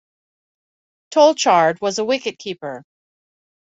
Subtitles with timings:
[1.11, 2.83] Tolchard was a wicket-keeper.